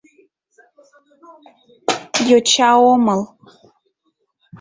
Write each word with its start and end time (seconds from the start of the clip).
—Йоча 2.29 2.71
омыл. 2.93 3.21